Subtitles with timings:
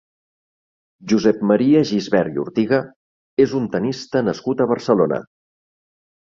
[1.11, 2.79] Josep Maria Gisbert i Ortiga
[3.45, 5.23] és un tennista nascut a Barcelona.